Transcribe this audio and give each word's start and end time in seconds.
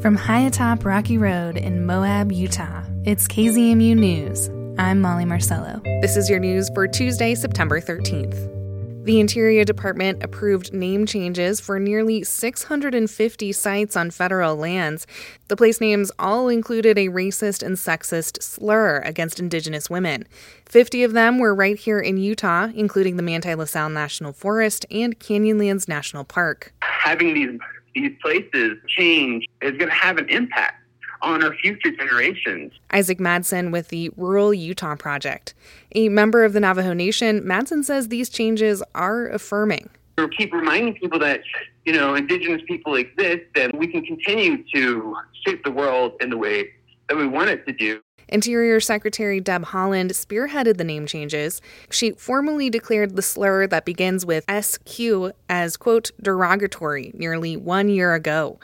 From 0.00 0.16
high 0.16 0.40
atop 0.40 0.86
Rocky 0.86 1.18
Road 1.18 1.58
in 1.58 1.84
Moab, 1.84 2.32
Utah, 2.32 2.82
it's 3.04 3.28
KZMU 3.28 3.94
News. 3.94 4.48
I'm 4.78 5.02
Molly 5.02 5.26
Marcello. 5.26 5.82
This 6.00 6.16
is 6.16 6.30
your 6.30 6.38
news 6.38 6.70
for 6.70 6.88
Tuesday, 6.88 7.34
September 7.34 7.82
13th. 7.82 9.04
The 9.04 9.20
Interior 9.20 9.62
Department 9.62 10.22
approved 10.22 10.72
name 10.72 11.04
changes 11.04 11.60
for 11.60 11.78
nearly 11.78 12.24
650 12.24 13.52
sites 13.52 13.94
on 13.94 14.10
federal 14.10 14.56
lands. 14.56 15.06
The 15.48 15.56
place 15.56 15.82
names 15.82 16.10
all 16.18 16.48
included 16.48 16.96
a 16.96 17.08
racist 17.08 17.62
and 17.62 17.76
sexist 17.76 18.42
slur 18.42 19.00
against 19.00 19.38
Indigenous 19.38 19.90
women. 19.90 20.26
50 20.64 21.02
of 21.02 21.12
them 21.12 21.38
were 21.38 21.54
right 21.54 21.78
here 21.78 22.00
in 22.00 22.16
Utah, 22.16 22.70
including 22.74 23.18
the 23.18 23.22
Manti 23.22 23.54
La 23.54 23.66
Sal 23.66 23.90
National 23.90 24.32
Forest 24.32 24.86
and 24.90 25.20
Canyonlands 25.20 25.88
National 25.88 26.24
Park. 26.24 26.72
Having 26.80 27.34
these 27.34 27.60
these 27.94 28.12
places 28.22 28.78
change 28.88 29.46
is 29.62 29.72
going 29.76 29.88
to 29.90 29.94
have 29.94 30.18
an 30.18 30.28
impact 30.28 30.76
on 31.22 31.44
our 31.44 31.54
future 31.56 31.90
generations. 31.90 32.72
Isaac 32.90 33.18
Madsen 33.18 33.70
with 33.72 33.88
the 33.88 34.10
Rural 34.16 34.54
Utah 34.54 34.96
Project. 34.96 35.54
A 35.94 36.08
member 36.08 36.44
of 36.44 36.52
the 36.52 36.60
Navajo 36.60 36.92
Nation, 36.92 37.42
Madsen 37.42 37.84
says 37.84 38.08
these 38.08 38.28
changes 38.28 38.82
are 38.94 39.28
affirming. 39.28 39.90
We 40.18 40.28
keep 40.28 40.52
reminding 40.52 40.94
people 40.94 41.18
that, 41.20 41.42
you 41.84 41.92
know, 41.92 42.14
indigenous 42.14 42.62
people 42.66 42.94
exist 42.94 43.44
and 43.54 43.72
we 43.74 43.86
can 43.86 44.04
continue 44.04 44.64
to 44.74 45.16
shape 45.46 45.64
the 45.64 45.70
world 45.70 46.12
in 46.20 46.30
the 46.30 46.36
way 46.36 46.70
that 47.08 47.16
we 47.16 47.26
want 47.26 47.50
it 47.50 47.66
to 47.66 47.72
do. 47.72 48.00
Interior 48.30 48.80
Secretary 48.80 49.40
Deb 49.40 49.64
Haaland 49.66 50.12
spearheaded 50.12 50.76
the 50.76 50.84
name 50.84 51.06
changes. 51.06 51.60
She 51.90 52.12
formally 52.12 52.70
declared 52.70 53.16
the 53.16 53.22
slur 53.22 53.66
that 53.66 53.84
begins 53.84 54.24
with 54.24 54.44
SQ 54.48 55.32
as, 55.48 55.76
quote, 55.76 56.12
derogatory 56.22 57.10
nearly 57.14 57.56
one 57.56 57.88
year 57.88 58.14
ago. 58.14 58.60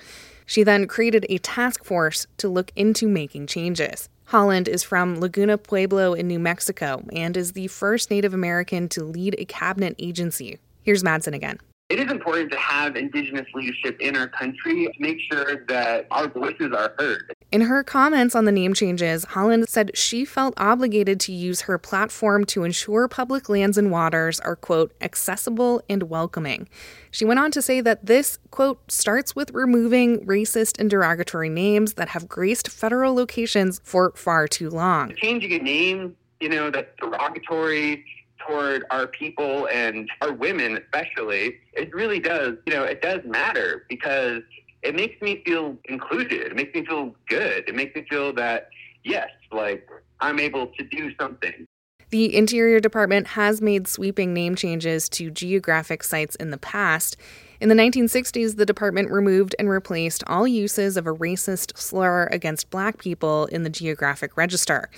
She 0.47 0.63
then 0.63 0.87
created 0.87 1.27
a 1.29 1.39
task 1.39 1.85
force 1.85 2.27
to 2.39 2.49
look 2.49 2.71
into 2.77 3.09
making 3.09 3.49
changes. 3.49 4.09
Haaland 4.29 4.69
is 4.69 4.85
from 4.85 5.21
Laguna 5.21 5.59
Pueblo 5.59 6.15
in 6.15 6.29
New 6.29 6.39
Mexico 6.39 7.05
and 7.13 7.37
is 7.37 7.53
the 7.53 7.67
first 7.67 8.11
Native 8.11 8.35
American 8.35 8.89
to 8.91 9.05
lead 9.05 9.35
a 9.39 9.45
cabinet 9.45 9.97
agency. 9.99 10.59
Here's 10.83 11.03
Madsen 11.03 11.35
again. 11.35 11.59
It 11.89 12.01
is 12.01 12.11
important 12.11 12.51
to 12.51 12.59
have 12.59 12.97
Indigenous 12.97 13.47
leadership 13.55 14.01
in 14.01 14.17
our 14.17 14.27
country 14.27 14.87
to 14.87 14.93
make 15.01 15.19
sure 15.31 15.65
that 15.69 16.07
our 16.11 16.29
voices 16.29 16.73
are 16.73 16.93
heard. 16.99 17.33
In 17.57 17.63
her 17.63 17.83
comments 17.83 18.35
on 18.35 18.45
the 18.45 18.53
name 18.53 18.75
changes, 18.75 19.25
Haaland 19.25 19.67
said 19.67 19.97
she 19.97 20.27
felt 20.27 20.53
obligated 20.59 21.19
to 21.21 21.33
use 21.33 21.63
her 21.63 21.79
platform 21.79 22.45
to 22.45 22.65
ensure 22.65 23.09
public 23.09 23.49
lands 23.49 23.79
and 23.79 23.91
waters 23.91 24.39
are, 24.41 24.57
quote, 24.57 24.93
accessible 25.01 25.81
and 25.89 26.03
welcoming. 26.03 26.69
She 27.11 27.25
went 27.25 27.41
on 27.41 27.51
to 27.53 27.63
say 27.63 27.81
that 27.81 28.05
this, 28.05 28.39
quote, 28.51 28.93
starts 28.93 29.35
with 29.35 29.53
removing 29.53 30.27
racist 30.27 30.79
and 30.79 30.91
derogatory 30.91 31.49
names 31.49 31.95
that 31.95 32.11
have 32.11 32.29
graced 32.29 32.69
federal 32.69 33.15
locations 33.15 33.81
for 33.83 34.13
far 34.15 34.47
too 34.47 34.69
long. 34.69 35.15
Changing 35.17 35.55
a 35.55 35.59
name, 35.59 36.15
you 36.41 36.51
know, 36.51 36.69
that's 36.71 36.95
derogatory 37.01 38.05
toward 38.47 38.85
our 38.91 39.07
people 39.07 39.67
and 39.73 40.11
our 40.21 40.35
women 40.35 40.77
especially, 40.77 41.57
it 41.73 41.95
really 41.95 42.21
does, 42.21 42.59
you 42.67 42.75
know, 42.75 42.83
it 42.83 43.01
does 43.01 43.21
matter 43.25 43.87
because 43.89 44.43
it 44.87 44.95
makes 44.95 45.21
me 45.21 45.43
feel 45.45 45.77
included. 45.87 46.47
It 46.47 46.57
makes 46.57 46.75
me 46.75 46.87
feel 46.87 47.15
good. 47.29 47.69
It 47.69 47.75
makes 47.75 47.95
me 47.95 48.07
feel 48.09 48.33
that, 48.35 48.69
yes, 49.05 49.29
like 49.51 49.89
I'm 50.21 50.39
able 50.39 50.69
to 50.69 50.85
do 50.85 51.11
something. 51.21 51.67
The 52.11 52.37
Interior 52.37 52.79
Department 52.79 53.27
has 53.29 53.61
made 53.61 53.89
sweeping 53.89 54.33
name 54.33 54.55
changes 54.55 55.09
to 55.11 55.29
geographic 55.29 56.05
sites 56.05 56.37
in 56.37 56.51
the 56.51 56.59
past. 56.59 57.17
In 57.61 57.69
the 57.69 57.75
1960s, 57.75 58.57
the 58.57 58.65
department 58.65 59.11
removed 59.11 59.57
and 59.59 59.69
replaced 59.69 60.23
all 60.29 60.47
uses 60.47 60.97
of 60.97 61.09
a 61.09 61.13
racist 61.13 61.77
slur 61.77 62.29
against 62.31 62.71
black 62.71 62.99
people 62.99 63.47
in 63.47 63.65
the 63.65 63.71
geographic 63.71 64.37
register. 64.37 64.89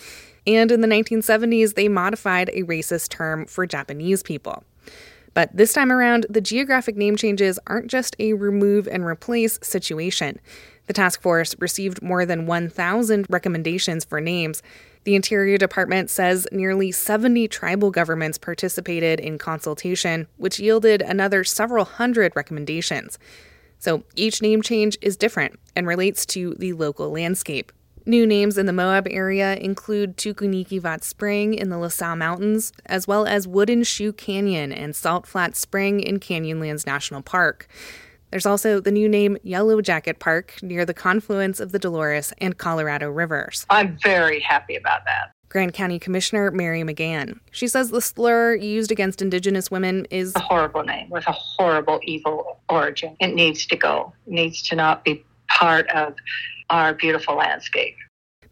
And 0.47 0.71
in 0.71 0.83
the 0.83 0.89
1970s, 0.89 1.75
they 1.75 1.89
modified 1.89 2.51
a 2.51 2.63
racist 2.65 3.09
term 3.09 3.47
for 3.47 3.67
Japanese 3.67 4.23
people. 4.23 4.65
But 5.39 5.57
this 5.57 5.73
time 5.73 5.93
around, 5.93 6.27
the 6.29 6.41
geographic 6.41 6.97
name 6.97 7.15
changes 7.15 7.61
aren't 7.69 7.87
just 7.87 8.17
a 8.19 8.33
remove 8.33 8.89
and 8.89 9.05
replace 9.05 9.57
situation. 9.63 10.41
The 10.87 10.93
task 10.93 11.23
force 11.23 11.55
received 11.61 12.03
more 12.03 12.27
than 12.27 12.47
1,000 12.47 13.25
recommendations 13.31 14.05
for 14.05 14.21
names. 14.21 14.65
The 15.05 15.15
Interior 15.15 15.57
Department 15.57 16.11
says 16.11 16.49
nearly 16.51 16.91
70 16.91 17.47
tribal 17.47 17.93
governments 17.93 18.37
participated 18.37 19.21
in 19.21 19.39
consultation, 19.39 20.27
which 20.39 20.59
yielded 20.59 21.03
another 21.03 21.45
several 21.45 21.85
hundred 21.85 22.35
recommendations. 22.35 23.17
So 23.79 24.03
each 24.17 24.43
name 24.43 24.61
change 24.61 24.99
is 25.01 25.17
different 25.17 25.57
and 25.77 25.87
relates 25.87 26.27
to 26.35 26.57
the 26.59 26.73
local 26.73 27.11
landscape. 27.11 27.71
New 28.09 28.27
names 28.27 28.57
in 28.57 28.65
the 28.65 28.73
Moab 28.73 29.07
area 29.11 29.55
include 29.57 30.17
Tukunikivat 30.17 31.05
Spring 31.05 31.53
in 31.53 31.69
the 31.69 31.77
La 31.77 31.89
Sal 31.89 32.17
Mountains, 32.17 32.73
as 32.87 33.07
well 33.07 33.27
as 33.27 33.47
Wooden 33.47 33.83
Shoe 33.83 34.15
Canyon 34.15 34.73
and 34.73 34.97
Salt 34.97 35.27
Flat 35.27 35.55
Spring 35.55 36.01
in 36.01 36.19
Canyonlands 36.19 36.87
National 36.87 37.21
Park. 37.21 37.69
There's 38.31 38.47
also 38.47 38.81
the 38.81 38.91
new 38.91 39.11
name 39.11 39.37
Yellow 39.43 39.83
Jacket 39.83 40.21
Park 40.21 40.55
near 40.63 40.87
the 40.87 40.95
confluence 40.95 41.61
of 41.61 41.71
the 41.73 41.79
Dolores 41.79 42.33
and 42.39 42.57
Colorado 42.57 43.11
rivers. 43.11 43.67
I'm 43.69 43.99
very 44.03 44.41
happy 44.41 44.75
about 44.75 45.05
that. 45.05 45.33
Grand 45.51 45.75
County 45.75 45.99
Commissioner 45.99 46.51
Mary 46.51 46.81
McGann. 46.85 47.39
She 47.51 47.69
says 47.69 47.91
the 47.91 48.01
slur 48.01 48.55
used 48.55 48.91
against 48.91 49.21
Indigenous 49.21 49.71
women 49.71 50.07
is 50.11 50.35
a 50.35 50.41
horrible 50.41 50.83
name 50.83 51.11
with 51.11 51.29
a 51.29 51.33
horrible, 51.33 52.01
evil 52.05 52.59
origin. 52.71 53.19
It 53.21 53.35
needs 53.35 53.67
to 53.67 53.77
go. 53.77 54.15
It 54.27 54.33
needs 54.33 54.63
to 54.63 54.77
not 54.77 55.05
be 55.05 55.23
part 55.51 55.87
of 55.91 56.15
our 56.71 56.95
beautiful 56.95 57.37
landscape. 57.37 57.97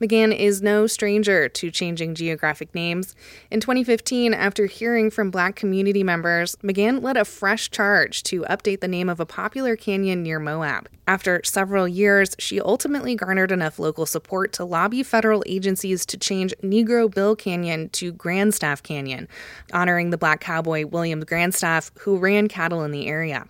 McGann 0.01 0.37
is 0.37 0.61
no 0.61 0.87
stranger 0.87 1.49
to 1.49 1.71
changing 1.71 2.15
geographic 2.15 2.75
names. 2.75 3.15
In 3.51 3.61
2015, 3.61 4.35
after 4.35 4.67
hearing 4.67 5.11
from 5.11 5.31
black 5.31 5.57
community 5.57 6.03
members, 6.03 6.55
McGann 6.57 7.03
led 7.03 7.17
a 7.17 7.25
fresh 7.25 7.71
charge 7.71 8.23
to 8.25 8.43
update 8.43 8.81
the 8.81 8.89
name 8.89 9.09
of 9.09 9.21
a 9.21 9.27
popular 9.27 9.75
canyon 9.75 10.23
near 10.23 10.39
Moab. 10.39 10.91
After 11.09 11.41
several 11.45 11.89
years, 11.89 12.37
she 12.39 12.61
ultimately 12.61 13.15
garnered 13.15 13.53
enough 13.53 13.79
local 13.79 14.05
support 14.05 14.53
to 14.55 14.65
lobby 14.65 15.03
federal 15.03 15.43
agencies 15.47 16.05
to 16.07 16.19
change 16.19 16.53
Negro 16.63 17.13
Bill 17.13 17.35
Canyon 17.35 17.89
to 17.91 18.13
Grandstaff 18.13 18.83
Canyon, 18.83 19.29
honoring 19.73 20.11
the 20.11 20.19
black 20.19 20.41
cowboy 20.41 20.85
William 20.85 21.25
Grandstaff, 21.25 21.91
who 22.01 22.19
ran 22.19 22.49
cattle 22.49 22.83
in 22.83 22.91
the 22.91 23.07
area. 23.07 23.47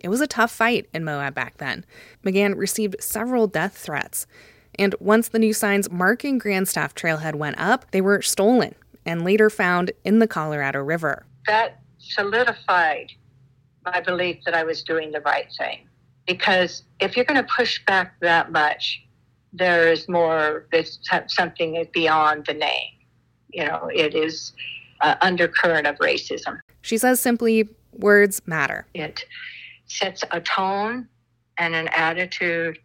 It 0.00 0.08
was 0.08 0.20
a 0.20 0.26
tough 0.26 0.50
fight 0.50 0.88
in 0.94 1.04
Moab 1.04 1.34
back 1.34 1.58
then. 1.58 1.84
McGann 2.24 2.56
received 2.56 2.96
several 3.00 3.46
death 3.46 3.76
threats. 3.76 4.26
And 4.78 4.94
once 5.00 5.28
the 5.28 5.38
new 5.38 5.52
signs 5.52 5.90
marking 5.90 6.38
Grandstaff 6.38 6.94
Trailhead 6.94 7.34
went 7.34 7.58
up, 7.58 7.90
they 7.90 8.00
were 8.00 8.22
stolen 8.22 8.74
and 9.04 9.24
later 9.24 9.50
found 9.50 9.90
in 10.04 10.18
the 10.18 10.28
Colorado 10.28 10.80
River. 10.80 11.24
That 11.46 11.80
solidified 11.98 13.12
my 13.84 14.00
belief 14.00 14.44
that 14.44 14.54
I 14.54 14.64
was 14.64 14.82
doing 14.82 15.10
the 15.10 15.20
right 15.22 15.48
thing. 15.58 15.88
Because 16.26 16.82
if 17.00 17.16
you're 17.16 17.24
going 17.24 17.42
to 17.42 17.48
push 17.54 17.84
back 17.86 18.20
that 18.20 18.52
much, 18.52 19.02
there 19.52 19.90
is 19.90 20.08
more, 20.08 20.66
there's 20.70 21.00
something 21.28 21.84
beyond 21.92 22.44
the 22.46 22.54
name. 22.54 22.92
You 23.50 23.64
know, 23.66 23.90
it 23.92 24.14
is 24.14 24.52
an 25.00 25.16
undercurrent 25.22 25.86
of 25.86 25.96
racism. 25.96 26.58
She 26.82 26.98
says 26.98 27.18
simply, 27.18 27.68
words 27.92 28.42
matter. 28.46 28.86
It 28.94 29.24
sets 29.88 30.22
a 30.30 30.40
tone 30.40 31.08
and 31.58 31.74
an 31.74 31.88
attitude 31.88 32.78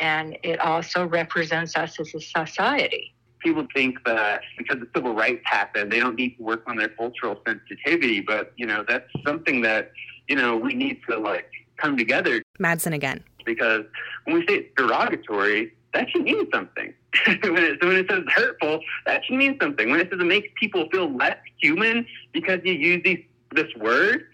and 0.00 0.36
it 0.42 0.60
also 0.60 1.06
represents 1.06 1.76
us 1.76 1.98
as 2.00 2.14
a 2.14 2.20
society. 2.20 3.14
People 3.38 3.66
think 3.74 3.98
that 4.04 4.42
because 4.58 4.80
the 4.80 4.88
civil 4.94 5.14
rights 5.14 5.42
happened, 5.44 5.92
they 5.92 6.00
don't 6.00 6.16
need 6.16 6.36
to 6.36 6.42
work 6.42 6.64
on 6.66 6.76
their 6.76 6.88
cultural 6.88 7.40
sensitivity, 7.46 8.20
but 8.20 8.52
you 8.56 8.66
know 8.66 8.84
that's 8.86 9.08
something 9.24 9.60
that 9.62 9.92
you 10.28 10.36
know 10.36 10.56
we 10.56 10.74
need 10.74 11.00
to 11.08 11.18
like 11.18 11.48
come 11.76 11.96
together. 11.96 12.42
Madsen 12.58 12.92
again. 12.94 13.22
Because 13.44 13.84
when 14.24 14.36
we 14.36 14.46
say 14.46 14.54
it's 14.54 14.74
derogatory, 14.76 15.72
that 15.94 16.10
should 16.10 16.22
mean 16.22 16.48
something. 16.52 16.92
when, 17.26 17.58
it, 17.58 17.84
when 17.84 17.96
it 17.96 18.06
says 18.10 18.24
hurtful, 18.34 18.80
that 19.06 19.24
should 19.24 19.36
mean 19.36 19.56
something. 19.60 19.90
When 19.90 20.00
it 20.00 20.10
says 20.10 20.18
it 20.20 20.24
makes 20.24 20.48
people 20.58 20.88
feel 20.90 21.14
less 21.14 21.38
human 21.60 22.06
because 22.32 22.60
you 22.64 22.72
use 22.72 23.02
these, 23.04 23.24
this 23.52 23.72
word, 23.76 24.26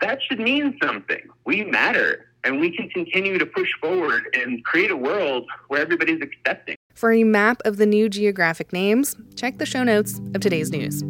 that 0.00 0.18
should 0.22 0.40
mean 0.40 0.78
something. 0.82 1.20
We 1.44 1.64
matter 1.64 2.26
and 2.44 2.60
we 2.60 2.76
can 2.76 2.88
continue 2.90 3.38
to 3.38 3.46
push 3.46 3.68
forward 3.80 4.24
and 4.34 4.62
create 4.64 4.90
a 4.90 4.96
world 4.96 5.48
where 5.68 5.80
everybody's 5.80 6.20
accepting. 6.20 6.76
For 6.94 7.12
a 7.12 7.24
map 7.24 7.62
of 7.64 7.78
the 7.78 7.86
new 7.86 8.08
geographic 8.08 8.72
names, 8.72 9.16
check 9.34 9.58
the 9.58 9.66
show 9.66 9.82
notes 9.82 10.20
of 10.34 10.40
today's 10.40 10.70
news. 10.70 11.02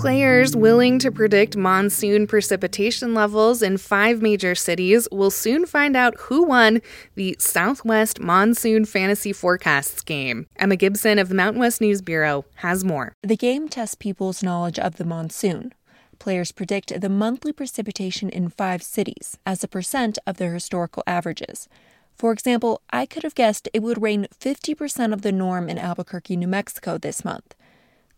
Players 0.00 0.56
willing 0.56 0.98
to 1.00 1.12
predict 1.12 1.58
monsoon 1.58 2.26
precipitation 2.26 3.12
levels 3.12 3.60
in 3.60 3.76
five 3.76 4.22
major 4.22 4.54
cities 4.54 5.06
will 5.12 5.30
soon 5.30 5.66
find 5.66 5.94
out 5.94 6.18
who 6.18 6.42
won 6.42 6.80
the 7.16 7.36
Southwest 7.38 8.18
Monsoon 8.18 8.86
Fantasy 8.86 9.34
Forecasts 9.34 10.00
game. 10.00 10.46
Emma 10.56 10.76
Gibson 10.76 11.18
of 11.18 11.28
the 11.28 11.34
Mountain 11.34 11.60
West 11.60 11.82
News 11.82 12.00
Bureau 12.00 12.46
has 12.56 12.82
more. 12.82 13.12
The 13.22 13.36
game 13.36 13.68
tests 13.68 13.94
people's 13.94 14.42
knowledge 14.42 14.78
of 14.78 14.96
the 14.96 15.04
monsoon 15.04 15.74
players 16.18 16.50
predict 16.50 16.98
the 16.98 17.08
monthly 17.10 17.52
precipitation 17.52 18.30
in 18.30 18.48
five 18.48 18.82
cities 18.82 19.36
as 19.44 19.62
a 19.62 19.68
percent 19.68 20.18
of 20.26 20.38
their 20.38 20.54
historical 20.54 21.02
averages. 21.06 21.68
For 22.16 22.32
example, 22.32 22.80
I 22.90 23.04
could 23.04 23.22
have 23.22 23.34
guessed 23.34 23.68
it 23.74 23.82
would 23.82 24.00
rain 24.00 24.28
50% 24.40 25.12
of 25.12 25.20
the 25.22 25.32
norm 25.32 25.68
in 25.68 25.78
Albuquerque, 25.78 26.36
New 26.36 26.48
Mexico 26.48 26.96
this 26.96 27.22
month. 27.22 27.54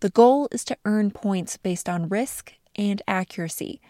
The 0.03 0.11
goal 0.11 0.49
is 0.51 0.65
to 0.65 0.77
earn 0.85 1.13
points 1.13 1.57
based 1.57 1.89
on 1.89 2.09
risk 2.09 2.55
and 2.75 3.01
accuracy. 3.07 3.81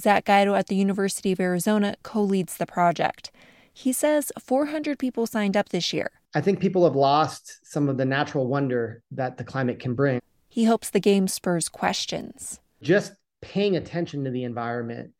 Zach 0.00 0.24
Guido 0.24 0.56
at 0.56 0.66
the 0.66 0.74
University 0.74 1.30
of 1.30 1.38
Arizona 1.38 1.94
co 2.02 2.22
leads 2.22 2.56
the 2.56 2.66
project. 2.66 3.30
He 3.72 3.92
says 3.92 4.32
400 4.36 4.98
people 4.98 5.28
signed 5.28 5.56
up 5.56 5.68
this 5.68 5.92
year. 5.92 6.10
I 6.34 6.40
think 6.40 6.58
people 6.58 6.82
have 6.82 6.96
lost 6.96 7.60
some 7.62 7.88
of 7.88 7.98
the 7.98 8.04
natural 8.04 8.48
wonder 8.48 9.04
that 9.12 9.36
the 9.36 9.44
climate 9.44 9.78
can 9.78 9.94
bring. 9.94 10.18
He 10.48 10.64
hopes 10.64 10.90
the 10.90 10.98
game 10.98 11.28
spurs 11.28 11.68
questions. 11.68 12.58
Just 12.82 13.12
paying 13.40 13.76
attention 13.76 14.24
to 14.24 14.32
the 14.32 14.42
environment 14.42 15.12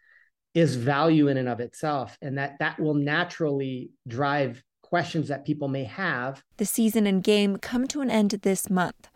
is 0.54 0.74
value 0.74 1.28
in 1.28 1.36
and 1.36 1.48
of 1.48 1.60
itself, 1.60 2.18
and 2.22 2.38
that 2.38 2.56
that 2.58 2.80
will 2.80 2.94
naturally 2.94 3.90
drive 4.08 4.64
questions 4.82 5.28
that 5.28 5.44
people 5.44 5.68
may 5.68 5.84
have. 5.84 6.42
The 6.56 6.66
season 6.66 7.06
and 7.06 7.22
game 7.22 7.56
come 7.58 7.86
to 7.86 8.00
an 8.00 8.10
end 8.10 8.32
this 8.42 8.68
month. 8.68 9.06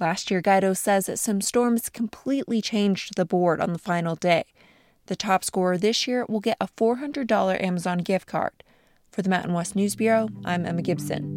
Last 0.00 0.30
year, 0.30 0.40
Guido 0.40 0.72
says 0.72 1.06
that 1.06 1.18
some 1.18 1.42
storms 1.42 1.90
completely 1.90 2.62
changed 2.62 3.16
the 3.16 3.26
board 3.26 3.60
on 3.60 3.74
the 3.74 3.78
final 3.78 4.16
day. 4.16 4.44
The 5.06 5.16
top 5.16 5.44
scorer 5.44 5.76
this 5.76 6.06
year 6.08 6.24
will 6.26 6.40
get 6.40 6.56
a 6.58 6.68
$400 6.68 7.62
Amazon 7.62 7.98
gift 7.98 8.26
card. 8.26 8.64
For 9.10 9.20
the 9.20 9.28
Mountain 9.28 9.52
West 9.52 9.76
News 9.76 9.96
Bureau, 9.96 10.30
I'm 10.42 10.64
Emma 10.64 10.80
Gibson. 10.80 11.36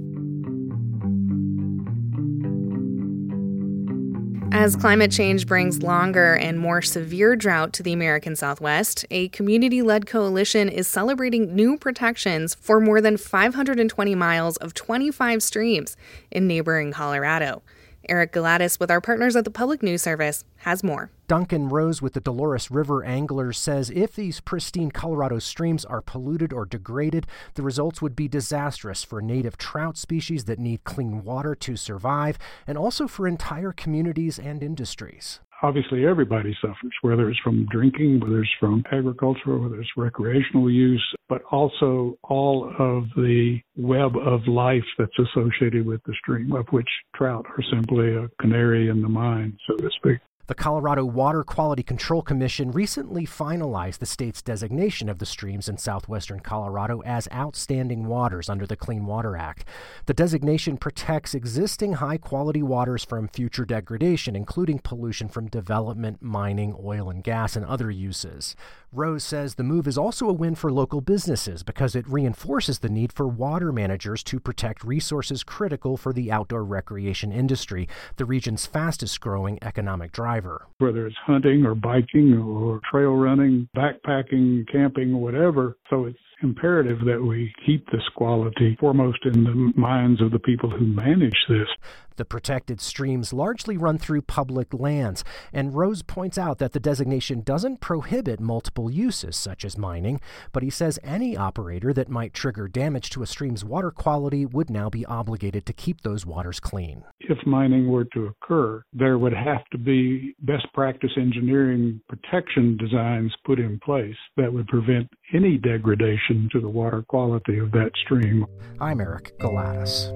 As 4.53 4.77
climate 4.77 5.11
change 5.11 5.45
brings 5.45 5.83
longer 5.83 6.35
and 6.35 6.57
more 6.57 6.81
severe 6.81 7.35
drought 7.35 7.73
to 7.73 7.83
the 7.83 7.91
American 7.91 8.35
Southwest, 8.37 9.03
a 9.11 9.27
community 9.29 9.81
led 9.81 10.05
coalition 10.05 10.69
is 10.69 10.87
celebrating 10.87 11.53
new 11.53 11.77
protections 11.77 12.55
for 12.55 12.79
more 12.79 13.01
than 13.01 13.17
520 13.17 14.15
miles 14.15 14.55
of 14.57 14.73
25 14.73 15.43
streams 15.43 15.97
in 16.31 16.47
neighboring 16.47 16.93
Colorado. 16.93 17.61
Eric 18.09 18.33
Galatas 18.33 18.79
with 18.79 18.91
our 18.91 19.01
partners 19.01 19.35
at 19.35 19.45
the 19.45 19.51
Public 19.51 19.81
News 19.81 20.01
Service 20.01 20.43
has 20.57 20.83
more. 20.83 21.11
Duncan 21.27 21.69
Rose 21.69 22.01
with 22.01 22.13
the 22.13 22.19
Dolores 22.19 22.69
River 22.69 23.03
Anglers 23.03 23.57
says 23.57 23.89
if 23.89 24.13
these 24.13 24.41
pristine 24.41 24.91
Colorado 24.91 25.39
streams 25.39 25.85
are 25.85 26.01
polluted 26.01 26.51
or 26.51 26.65
degraded, 26.65 27.27
the 27.53 27.61
results 27.61 28.01
would 28.01 28.15
be 28.15 28.27
disastrous 28.27 29.03
for 29.03 29.21
native 29.21 29.57
trout 29.57 29.97
species 29.97 30.45
that 30.45 30.59
need 30.59 30.83
clean 30.83 31.23
water 31.23 31.55
to 31.55 31.77
survive 31.77 32.37
and 32.67 32.77
also 32.77 33.07
for 33.07 33.27
entire 33.27 33.71
communities 33.71 34.37
and 34.37 34.61
industries 34.61 35.39
obviously 35.63 36.05
everybody 36.05 36.55
suffers, 36.61 36.93
whether 37.01 37.29
it's 37.29 37.39
from 37.39 37.65
drinking, 37.67 38.19
whether 38.19 38.41
it's 38.41 38.51
from 38.59 38.83
agriculture, 38.91 39.57
whether 39.57 39.79
it's 39.79 39.89
recreational 39.95 40.69
use, 40.69 41.03
but 41.29 41.41
also 41.51 42.17
all 42.23 42.69
of 42.77 43.05
the 43.15 43.59
web 43.77 44.15
of 44.17 44.45
life 44.45 44.83
that's 44.99 45.17
associated 45.17 45.85
with 45.85 46.03
the 46.03 46.13
stream, 46.19 46.51
of 46.51 46.67
which 46.71 46.89
trout 47.15 47.45
are 47.47 47.63
simply 47.71 48.13
a 48.13 48.27
canary 48.41 48.89
in 48.89 49.01
the 49.01 49.07
mine, 49.07 49.57
so 49.65 49.75
to 49.77 49.89
speak. 49.97 50.19
The 50.45 50.55
Colorado 50.55 51.05
Water 51.05 51.41
Quality 51.41 51.83
Control 51.83 52.21
Commission 52.21 52.71
recently 52.71 53.25
finalized 53.25 53.99
the 53.99 54.05
state's 54.05 54.41
designation 54.41 55.07
of 55.07 55.19
the 55.19 55.25
streams 55.25 55.69
in 55.69 55.77
southwestern 55.77 56.41
Colorado 56.41 56.99
as 57.03 57.29
outstanding 57.33 58.07
waters 58.07 58.49
under 58.49 58.67
the 58.67 58.75
Clean 58.75 59.05
Water 59.05 59.37
Act. 59.37 59.63
The 60.05 60.13
designation 60.13 60.75
protects 60.75 61.33
existing 61.33 61.93
high 61.93 62.17
quality 62.17 62.61
waters 62.61 63.05
from 63.05 63.29
future 63.29 63.63
degradation, 63.63 64.35
including 64.35 64.79
pollution 64.79 65.29
from 65.29 65.47
development, 65.47 66.21
mining, 66.21 66.75
oil 66.83 67.09
and 67.09 67.23
gas, 67.23 67.55
and 67.55 67.63
other 67.63 67.89
uses. 67.89 68.53
Rose 68.91 69.23
says 69.23 69.55
the 69.55 69.63
move 69.63 69.87
is 69.87 69.97
also 69.97 70.27
a 70.27 70.33
win 70.33 70.55
for 70.55 70.71
local 70.71 71.01
businesses 71.01 71.63
because 71.63 71.95
it 71.95 72.07
reinforces 72.07 72.79
the 72.79 72.89
need 72.89 73.11
for 73.11 73.27
water 73.27 73.71
managers 73.71 74.21
to 74.23 74.39
protect 74.39 74.83
resources 74.83 75.43
critical 75.43 75.97
for 75.97 76.13
the 76.13 76.31
outdoor 76.31 76.63
recreation 76.63 77.31
industry, 77.31 77.87
the 78.17 78.25
region's 78.25 78.67
fastest 78.67 79.19
growing 79.19 79.57
economic 79.63 80.11
driver. 80.33 80.65
Whether 80.79 81.07
it's 81.07 81.15
hunting 81.25 81.65
or 81.65 81.75
biking 81.75 82.33
or 82.33 82.79
trail 82.89 83.15
running, 83.15 83.67
backpacking, 83.75 84.71
camping, 84.71 85.17
whatever. 85.17 85.77
So 85.89 86.05
it's 86.05 86.17
imperative 86.41 86.99
that 87.05 87.21
we 87.21 87.53
keep 87.65 87.85
this 87.91 88.01
quality 88.15 88.75
foremost 88.79 89.19
in 89.25 89.43
the 89.43 89.73
minds 89.79 90.21
of 90.21 90.31
the 90.31 90.39
people 90.39 90.69
who 90.69 90.85
manage 90.85 91.37
this. 91.47 91.67
The 92.15 92.25
protected 92.25 92.79
streams 92.79 93.33
largely 93.33 93.77
run 93.77 93.97
through 93.97 94.23
public 94.23 94.73
lands, 94.73 95.23
and 95.51 95.73
Rose 95.73 96.03
points 96.03 96.37
out 96.37 96.59
that 96.59 96.73
the 96.73 96.79
designation 96.79 97.41
doesn't 97.41 97.81
prohibit 97.81 98.39
multiple 98.39 98.91
uses, 98.91 99.35
such 99.35 99.65
as 99.65 99.77
mining, 99.77 100.21
but 100.51 100.63
he 100.63 100.69
says 100.69 100.99
any 101.03 101.35
operator 101.35 101.93
that 101.93 102.09
might 102.09 102.33
trigger 102.33 102.67
damage 102.67 103.09
to 103.11 103.23
a 103.23 103.27
stream's 103.27 103.65
water 103.65 103.91
quality 103.91 104.45
would 104.45 104.69
now 104.69 104.89
be 104.89 105.05
obligated 105.05 105.65
to 105.65 105.73
keep 105.73 106.01
those 106.01 106.25
waters 106.25 106.59
clean. 106.59 107.03
If 107.19 107.37
mining 107.45 107.89
were 107.89 108.05
to 108.13 108.27
occur, 108.27 108.83
there 108.93 109.17
would 109.17 109.33
have 109.33 109.65
to 109.71 109.77
be 109.77 110.35
best 110.41 110.67
practice 110.73 111.11
engineering 111.17 112.01
protection 112.07 112.77
designs 112.77 113.33
put 113.45 113.59
in 113.59 113.79
place 113.79 114.15
that 114.37 114.51
would 114.51 114.67
prevent 114.67 115.09
any 115.33 115.57
degradation 115.57 116.49
to 116.51 116.59
the 116.59 116.69
water 116.69 117.03
quality 117.07 117.57
of 117.59 117.71
that 117.71 117.91
stream. 118.05 118.45
I'm 118.79 119.01
Eric 119.01 119.37
Galatas. 119.39 120.11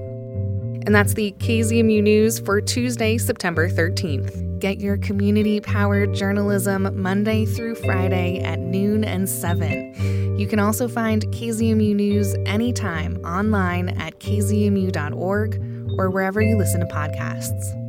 And 0.87 0.95
that's 0.95 1.15
the 1.15 1.33
KZMU 1.39 2.01
News 2.01 2.39
for 2.39 2.61
Tuesday, 2.61 3.17
September 3.17 3.69
13th. 3.69 4.57
Get 4.61 4.79
your 4.79 4.95
community 4.95 5.59
powered 5.59 6.13
journalism 6.13 7.01
Monday 7.01 7.45
through 7.45 7.75
Friday 7.75 8.39
at 8.39 8.57
noon 8.59 9.03
and 9.03 9.27
7. 9.27 10.39
You 10.39 10.47
can 10.47 10.59
also 10.59 10.87
find 10.87 11.25
KZMU 11.25 11.93
News 11.93 12.33
anytime 12.45 13.17
online 13.25 13.89
at 13.99 14.21
kzmu.org 14.21 15.55
or 15.99 16.09
wherever 16.09 16.39
you 16.41 16.57
listen 16.57 16.79
to 16.79 16.85
podcasts. 16.85 17.86